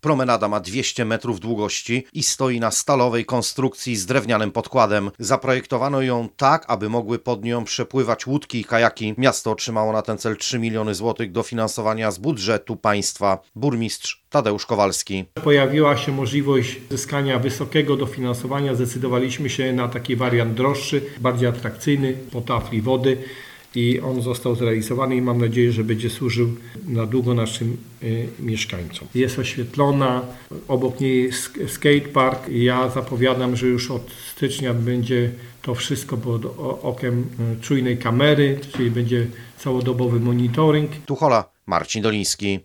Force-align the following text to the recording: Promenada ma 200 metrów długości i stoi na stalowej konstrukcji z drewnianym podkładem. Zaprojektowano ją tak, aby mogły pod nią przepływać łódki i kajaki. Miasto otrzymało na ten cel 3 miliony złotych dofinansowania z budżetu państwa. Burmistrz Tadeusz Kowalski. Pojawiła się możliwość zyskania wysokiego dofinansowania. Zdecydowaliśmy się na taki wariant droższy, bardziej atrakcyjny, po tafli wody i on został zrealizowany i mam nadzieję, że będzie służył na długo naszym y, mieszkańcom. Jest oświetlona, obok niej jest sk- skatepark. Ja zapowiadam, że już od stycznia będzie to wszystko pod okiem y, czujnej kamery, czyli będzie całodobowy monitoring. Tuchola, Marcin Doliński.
Promenada 0.00 0.48
ma 0.48 0.60
200 0.60 1.04
metrów 1.04 1.40
długości 1.40 2.06
i 2.12 2.22
stoi 2.22 2.60
na 2.60 2.70
stalowej 2.70 3.24
konstrukcji 3.24 3.96
z 3.96 4.06
drewnianym 4.06 4.52
podkładem. 4.52 5.10
Zaprojektowano 5.18 6.02
ją 6.02 6.28
tak, 6.36 6.64
aby 6.68 6.88
mogły 6.88 7.18
pod 7.18 7.44
nią 7.44 7.64
przepływać 7.64 8.26
łódki 8.26 8.60
i 8.60 8.64
kajaki. 8.64 9.14
Miasto 9.18 9.50
otrzymało 9.50 9.92
na 9.92 10.02
ten 10.02 10.18
cel 10.18 10.36
3 10.36 10.58
miliony 10.58 10.94
złotych 10.94 11.32
dofinansowania 11.32 12.10
z 12.10 12.18
budżetu 12.18 12.76
państwa. 12.76 13.38
Burmistrz 13.54 14.22
Tadeusz 14.30 14.66
Kowalski. 14.66 15.24
Pojawiła 15.34 15.96
się 15.96 16.12
możliwość 16.12 16.76
zyskania 16.90 17.38
wysokiego 17.38 17.96
dofinansowania. 17.96 18.74
Zdecydowaliśmy 18.74 19.50
się 19.50 19.72
na 19.72 19.88
taki 19.88 20.16
wariant 20.16 20.54
droższy, 20.54 21.02
bardziej 21.20 21.48
atrakcyjny, 21.48 22.16
po 22.32 22.40
tafli 22.40 22.82
wody 22.82 23.16
i 23.74 24.00
on 24.00 24.22
został 24.22 24.54
zrealizowany 24.54 25.16
i 25.16 25.22
mam 25.22 25.38
nadzieję, 25.40 25.72
że 25.72 25.84
będzie 25.84 26.10
służył 26.10 26.48
na 26.88 27.06
długo 27.06 27.34
naszym 27.34 27.76
y, 28.02 28.26
mieszkańcom. 28.40 29.08
Jest 29.14 29.38
oświetlona, 29.38 30.22
obok 30.68 31.00
niej 31.00 31.22
jest 31.22 31.50
sk- 31.50 31.68
skatepark. 31.68 32.48
Ja 32.48 32.88
zapowiadam, 32.88 33.56
że 33.56 33.66
już 33.66 33.90
od 33.90 34.10
stycznia 34.34 34.74
będzie 34.74 35.30
to 35.62 35.74
wszystko 35.74 36.16
pod 36.16 36.42
okiem 36.82 37.26
y, 37.58 37.60
czujnej 37.60 37.98
kamery, 37.98 38.58
czyli 38.72 38.90
będzie 38.90 39.26
całodobowy 39.58 40.20
monitoring. 40.20 40.90
Tuchola, 41.06 41.44
Marcin 41.66 42.02
Doliński. 42.02 42.58